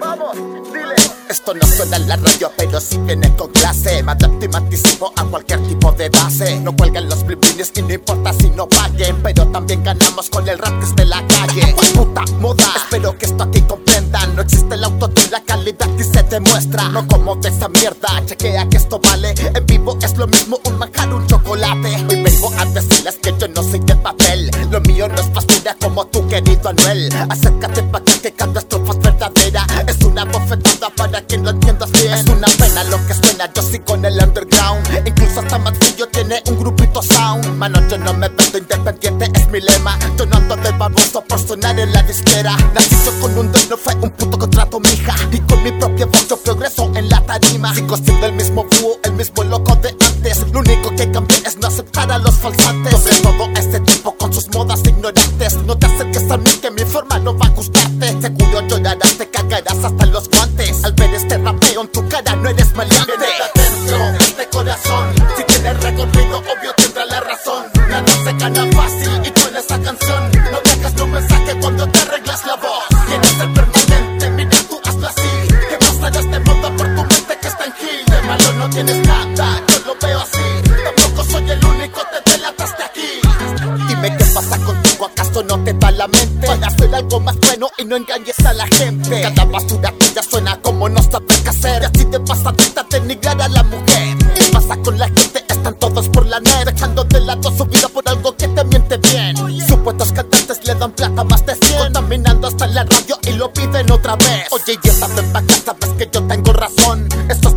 Vamos, 0.00 0.36
dile. 0.72 0.94
Esto 1.28 1.54
no 1.54 1.66
suena 1.66 1.96
en 1.96 2.08
la 2.08 2.16
radio, 2.16 2.52
pero 2.56 2.80
sí 2.80 2.98
viene 2.98 3.34
con 3.36 3.50
clase. 3.52 4.02
Me 4.02 4.12
adapto 4.12 5.12
a 5.16 5.24
cualquier 5.24 5.60
tipo 5.66 5.92
de 5.92 6.08
base. 6.10 6.60
No 6.60 6.76
cuelgan 6.76 7.08
los 7.08 7.24
bliblines 7.24 7.72
y 7.74 7.82
no 7.82 7.94
importa 7.94 8.32
si 8.32 8.50
no 8.50 8.68
paguen. 8.68 9.22
Pero 9.22 9.46
también 9.48 9.82
ganamos 9.82 10.28
con 10.28 10.48
el 10.48 10.58
rap 10.58 10.78
que 10.78 10.84
es 10.84 10.96
de 10.96 11.04
la 11.06 11.26
calle. 11.26 11.74
Puta 11.94 12.24
moda, 12.38 12.66
espero 12.76 13.16
que 13.16 13.26
esto 13.26 13.44
aquí 13.44 13.62
comprendan. 13.62 14.36
No 14.36 14.42
existe 14.42 14.74
el 14.74 14.84
auto 14.84 15.10
la 15.30 15.42
calidad 15.42 15.88
y 15.98 16.04
se 16.04 16.22
demuestra. 16.22 16.88
No 16.90 17.06
como 17.08 17.34
de 17.36 17.48
esa 17.48 17.68
mierda, 17.68 18.24
chequea 18.26 18.68
que 18.68 18.76
esto 18.76 19.00
vale. 19.00 19.34
En 19.54 19.66
vivo 19.66 19.98
es 20.02 20.16
lo 20.16 20.26
mismo 20.26 20.60
un 20.64 20.78
manjar, 20.78 21.12
un 21.12 21.26
chocolate. 21.26 22.13
Decirles 22.72 23.18
que 23.22 23.34
yo 23.38 23.48
no 23.48 23.62
soy 23.62 23.80
de 23.80 23.94
papel. 23.96 24.50
Lo 24.70 24.80
mío 24.80 25.08
no 25.08 25.14
es 25.14 25.32
basura 25.32 25.76
como 25.80 26.06
tu 26.06 26.26
querido 26.26 26.70
Anuel. 26.70 27.08
Acércate 27.28 27.82
pa' 27.84 28.00
que 28.02 28.32
cada 28.32 28.60
estrofa 28.60 28.92
es 28.92 28.98
verdadera. 29.00 29.66
Es 29.86 29.98
una 30.04 30.24
bofetada 30.24 30.90
para 30.96 31.20
quien 31.22 31.44
lo 31.44 31.50
entienda 31.50 31.86
bien. 31.86 32.12
Es 32.14 32.24
una 32.26 32.48
pena 32.58 32.84
lo 32.84 33.06
que 33.06 33.14
suena, 33.14 33.52
yo 33.52 33.62
sí 33.62 33.78
con 33.80 34.04
el 34.04 34.14
underground. 34.14 34.86
Incluso 35.06 35.40
hasta 35.40 35.58
yo 35.96 36.08
tiene 36.08 36.42
un 36.46 36.58
grupito 36.58 37.02
sound. 37.02 37.46
Mano, 37.56 37.80
yo 37.88 37.98
no 37.98 38.14
me 38.14 38.28
vendo 38.28 38.58
independiente, 38.58 39.30
es 39.34 39.48
mi 39.48 39.60
lema. 39.60 39.98
Yo 40.18 40.26
no 40.26 40.36
ando 40.36 40.56
de 40.56 40.70
baboso 40.72 41.22
por 41.22 41.38
sonar 41.38 41.78
en 41.78 41.92
la 41.92 42.02
disquera. 42.02 42.56
Nací 42.74 42.96
yo 43.04 43.20
con 43.20 43.38
un 43.38 43.52
don, 43.52 43.68
no 43.68 43.76
fue 43.76 43.94
un 43.96 44.10
puto 44.10 44.38
contrato, 44.38 44.80
mija. 44.80 45.14
Y 45.30 45.38
mi 45.64 45.72
propia 45.72 46.04
voz 46.04 46.28
yo 46.28 46.36
progreso 46.36 46.92
en 46.94 47.08
la 47.08 47.20
tarima. 47.22 47.74
Sigo 47.74 47.96
siendo 47.96 48.26
el 48.26 48.32
mismo 48.34 48.64
búho, 48.64 48.98
el 49.02 49.12
mismo 49.14 49.42
loco 49.44 49.74
de 49.76 49.96
antes. 49.98 50.46
Lo 50.52 50.60
único 50.60 50.90
que 50.94 51.10
cambié 51.10 51.38
es 51.46 51.56
no 51.56 51.68
aceptar 51.68 52.12
a 52.12 52.18
los 52.18 52.34
falsantes. 52.34 52.92
Sobre 52.92 53.16
todo 53.20 53.48
este 53.56 53.80
tipo 53.80 54.14
con 54.14 54.30
sus 54.32 54.46
modas 54.50 54.80
ignorantes. 54.84 55.56
No 55.64 55.76
te 55.76 55.86
acerques 55.86 56.30
a 56.30 56.36
mí 56.36 56.50
que 56.60 56.70
mi 56.70 56.82
forma 56.82 57.18
no 57.18 57.36
va 57.36 57.46
a 57.46 57.48
gustarte. 57.50 58.20
Seguro 58.20 58.60
llorarás, 58.68 59.16
te 59.16 59.30
cagarás 59.30 59.82
hasta 59.82 60.06
los 60.06 60.28
guantes. 60.28 60.84
Al 60.84 60.92
ver 60.92 61.14
este 61.14 61.38
rapeo 61.38 61.80
en 61.80 61.88
tu 61.88 62.06
cara 62.08 62.36
no 62.36 62.48
eres 62.50 62.74
maleante. 62.74 63.12
dentro 63.54 64.04
este 64.20 64.48
corazón. 64.50 65.14
Si 65.38 65.44
tienes 65.44 65.82
recorrido, 65.82 66.38
obvio 66.40 66.74
tendrá 66.76 67.06
la 67.06 67.20
razón. 67.20 67.64
Nada 67.88 68.12
se 68.22 68.32
gana 68.34 68.66
fácil 68.70 69.03
no 78.64 78.70
tienes 78.70 79.06
nada, 79.06 79.62
yo 79.68 79.78
lo 79.86 79.94
veo 80.00 80.20
así. 80.20 80.38
Tampoco 80.84 81.30
soy 81.30 81.50
el 81.50 81.64
único, 81.66 82.00
te 82.10 82.30
delataste 82.32 82.82
aquí. 82.82 83.20
Dime 83.88 84.16
qué 84.16 84.24
pasa 84.24 84.58
contigo, 84.58 85.06
acaso 85.06 85.42
no 85.42 85.62
te 85.64 85.74
da 85.74 85.90
la 85.90 86.08
mente 86.08 86.46
para 86.46 86.68
hacer 86.68 86.94
algo 86.94 87.20
más 87.20 87.36
bueno 87.40 87.68
y 87.76 87.84
no 87.84 87.96
engañes 87.96 88.38
a 88.40 88.54
la 88.54 88.66
gente. 88.68 89.20
Cada 89.20 89.44
basura 89.44 89.92
tuya 89.98 90.22
suena 90.22 90.58
como 90.62 90.88
no 90.88 91.02
sabes 91.02 91.40
qué 91.42 91.50
hacer. 91.50 91.82
Y 91.82 91.84
así 91.84 92.04
te 92.06 92.20
pasa 92.20 92.52
de 92.52 92.98
denigrar 93.00 93.42
a 93.42 93.48
la 93.48 93.62
mujer. 93.64 94.16
¿Qué 94.34 94.44
pasa 94.50 94.76
con 94.82 94.98
la 94.98 95.08
gente? 95.08 95.44
Están 95.46 95.78
todos 95.78 96.08
por 96.08 96.26
la 96.26 96.40
net, 96.40 96.64
dejando 96.64 97.04
de 97.04 97.20
lado 97.20 97.54
su 97.56 97.66
vida 97.66 97.88
por 97.88 98.08
algo 98.08 98.34
que 98.34 98.48
te 98.48 98.64
miente 98.64 98.96
bien. 98.96 99.36
Supuestos 99.66 100.12
cantantes 100.12 100.60
le 100.64 100.74
dan 100.74 100.92
plata 100.92 101.22
más 101.24 101.44
de 101.44 101.54
100, 101.54 101.78
contaminando 101.78 102.48
hasta 102.48 102.66
la 102.66 102.84
radio 102.84 103.18
y 103.26 103.32
lo 103.32 103.52
piden 103.52 103.90
otra 103.90 104.16
vez. 104.16 104.48
Oye, 104.50 104.78
y 104.82 104.88
esta 104.88 105.06
ven 105.08 105.32
pa' 105.32 105.40
acá, 105.40 105.54
sabes 105.64 105.90
que 105.98 106.08
yo 106.10 106.22
tengo 106.24 106.52
razón. 106.52 107.08
Esto 107.28 107.53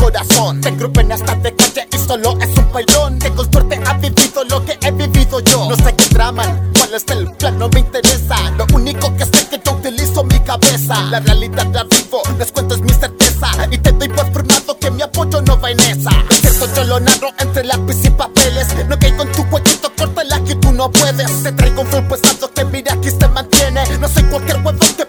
corazón. 0.00 0.60
Te 0.60 0.68
engrupen 0.68 1.12
hasta 1.12 1.34
de 1.34 1.54
calle 1.54 1.88
y 1.92 1.98
solo 1.98 2.38
es 2.40 2.56
un 2.56 2.64
pailón. 2.66 3.18
Que 3.18 3.30
con 3.30 3.50
suerte 3.52 3.80
ha 3.86 3.94
vivido 3.94 4.44
lo 4.44 4.64
que 4.64 4.78
he 4.80 4.90
vivido 4.90 5.40
yo. 5.40 5.68
No 5.68 5.76
sé 5.76 5.94
qué 5.94 6.04
traman, 6.06 6.70
cuál 6.76 6.94
es 6.94 7.04
el 7.08 7.32
plan, 7.34 7.58
no 7.58 7.68
me 7.68 7.80
interesa. 7.80 8.36
Lo 8.56 8.66
único 8.74 9.14
que 9.16 9.24
sé 9.24 9.38
es 9.38 9.44
que 9.46 9.60
yo 9.64 9.72
utilizo 9.72 10.24
mi 10.24 10.38
cabeza. 10.40 11.02
La 11.10 11.20
realidad 11.20 11.66
la 11.72 11.84
vivo, 11.84 12.22
les 12.38 12.52
cuento 12.52 12.74
es 12.74 12.80
mi 12.80 12.92
certeza. 12.92 13.48
Y 13.70 13.78
te 13.78 13.92
doy 13.92 14.08
por 14.08 14.32
firmado 14.32 14.78
que 14.78 14.90
mi 14.90 15.02
apoyo 15.02 15.42
no 15.42 15.60
va 15.60 15.70
en 15.70 15.80
esa. 15.80 16.10
Es 16.30 16.40
cierto, 16.40 16.66
yo 16.74 16.84
lo 16.84 17.00
narro 17.00 17.30
entre 17.38 17.64
lápiz 17.64 18.04
y 18.04 18.10
papeles. 18.10 18.68
No 18.88 18.98
caigo 18.98 19.22
en 19.22 19.32
tu 19.32 19.42
jueguito, 19.44 19.92
córtala 19.96 20.40
que 20.44 20.54
tú 20.56 20.72
no 20.72 20.90
puedes. 20.90 21.42
Te 21.42 21.52
traigo 21.52 21.82
un 21.82 21.86
full 21.88 22.02
pesado 22.02 22.52
que 22.52 22.64
mira 22.64 22.94
aquí 22.94 23.10
se 23.10 23.28
mantiene. 23.28 23.84
No 23.98 24.08
soy 24.08 24.22
cualquier 24.24 24.56
huevón 24.58 24.94
que 24.96 25.06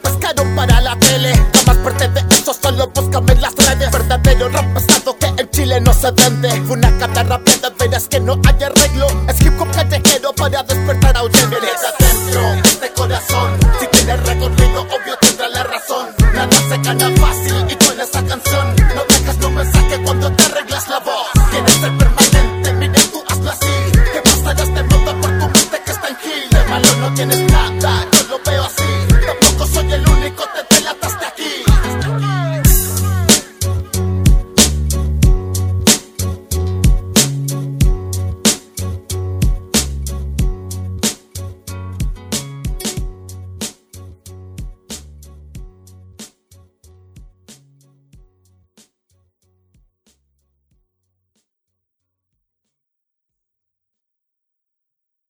vende. 6.08 6.50
Fue 6.66 6.78
una 6.78 6.98
cata 6.98 7.24
rápida, 7.24 7.72
verás 7.78 8.08
que 8.08 8.20
no 8.20 8.40
hay 8.46 8.64
arreglo. 8.64 9.08
Es 9.28 9.42
hip 9.42 9.60
hop 9.60 9.70
callejero 9.72 10.34
para 10.34 10.64
despertar 10.64 11.18
a 11.18 11.24
oyentes. 11.24 11.60
dentro 12.00 12.54
este 12.64 12.94
corazón. 12.94 13.58
Si 13.80 13.88
tienes 13.88 14.24
recorrido, 14.24 14.82
obvio 14.82 15.18
tendrá 15.22 15.50
la 15.50 15.64
razón. 15.64 16.10
Nada 16.34 16.58
se 16.70 16.78
gana 16.78 17.12
fácil 17.20 17.66
y 17.70 17.92
en 17.94 18.00
esa 18.00 18.24
canción. 18.26 18.69